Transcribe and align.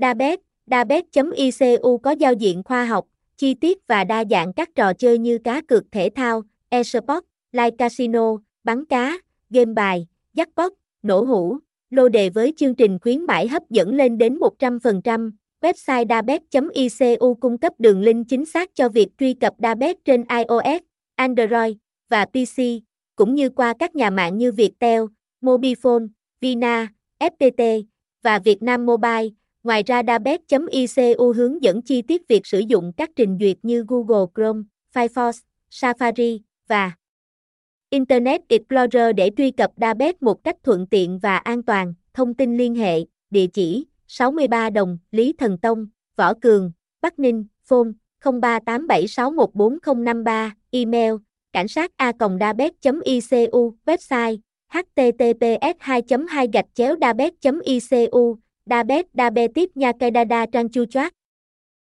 Dabet, 0.00 0.40
Dabet.icu 0.70 1.98
có 1.98 2.10
giao 2.10 2.32
diện 2.32 2.62
khoa 2.62 2.84
học, 2.84 3.06
chi 3.36 3.54
tiết 3.54 3.78
và 3.86 4.04
đa 4.04 4.24
dạng 4.30 4.52
các 4.52 4.74
trò 4.74 4.92
chơi 4.92 5.18
như 5.18 5.38
cá 5.38 5.60
cược 5.60 5.84
thể 5.92 6.10
thao, 6.14 6.42
esports, 6.68 7.26
live 7.52 7.70
casino, 7.78 8.36
bắn 8.64 8.84
cá, 8.84 9.18
game 9.50 9.72
bài, 9.72 10.06
jackpot, 10.34 10.70
nổ 11.02 11.20
hũ, 11.24 11.58
lô 11.90 12.08
đề 12.08 12.30
với 12.30 12.52
chương 12.56 12.74
trình 12.74 12.98
khuyến 12.98 13.26
mãi 13.26 13.48
hấp 13.48 13.70
dẫn 13.70 13.94
lên 13.94 14.18
đến 14.18 14.38
100%. 14.38 15.30
Website 15.60 16.06
dabet.icu 16.08 17.34
cung 17.34 17.58
cấp 17.58 17.72
đường 17.78 18.00
link 18.00 18.28
chính 18.28 18.44
xác 18.44 18.74
cho 18.74 18.88
việc 18.88 19.08
truy 19.18 19.34
cập 19.34 19.54
Dabet 19.58 19.96
trên 20.04 20.24
iOS, 20.28 20.82
Android 21.14 21.76
và 22.08 22.24
PC, 22.24 22.62
cũng 23.16 23.34
như 23.34 23.50
qua 23.50 23.74
các 23.78 23.96
nhà 23.96 24.10
mạng 24.10 24.38
như 24.38 24.52
Viettel, 24.52 25.02
Mobifone, 25.42 26.08
Vina, 26.40 26.88
FPT 27.18 27.82
và 28.22 28.38
Vietnam 28.38 28.86
Mobile. 28.86 29.28
Ngoài 29.66 29.82
ra 29.86 30.02
Dabet.icu 30.06 31.32
hướng 31.32 31.62
dẫn 31.62 31.82
chi 31.82 32.02
tiết 32.02 32.28
việc 32.28 32.46
sử 32.46 32.58
dụng 32.58 32.92
các 32.96 33.10
trình 33.16 33.38
duyệt 33.40 33.56
như 33.62 33.84
Google 33.88 34.26
Chrome, 34.34 34.62
Firefox, 34.94 35.32
Safari 35.70 36.40
và 36.68 36.92
Internet 37.90 38.40
Explorer 38.48 39.16
để 39.16 39.30
truy 39.36 39.50
cập 39.50 39.70
Dabet 39.76 40.22
một 40.22 40.44
cách 40.44 40.56
thuận 40.62 40.86
tiện 40.86 41.18
và 41.18 41.36
an 41.36 41.62
toàn. 41.62 41.94
Thông 42.14 42.34
tin 42.34 42.56
liên 42.56 42.74
hệ, 42.74 43.00
địa 43.30 43.46
chỉ 43.46 43.86
63 44.06 44.70
Đồng, 44.70 44.98
Lý 45.10 45.32
Thần 45.38 45.58
Tông, 45.58 45.86
Võ 46.16 46.34
Cường, 46.34 46.72
Bắc 47.00 47.18
Ninh, 47.18 47.44
phone 47.64 47.88
0387614053, 48.22 50.50
email 50.70 51.14
cảnh 51.52 51.68
sát 51.68 51.90
a 51.96 52.12
dabet.icu, 52.40 53.74
website 53.86 54.38
https 54.72 55.74
2 55.78 56.02
2 56.28 56.48
gạch 56.52 56.66
chéo 56.74 56.94
dabet 57.00 57.34
icu 57.64 58.38
dabet 58.66 59.06
dabetit 59.14 59.76
nha 59.76 59.92
cây 60.00 60.10
đa 60.10 60.46
trang 60.46 60.68
chu 60.68 60.84
choát 60.84 61.12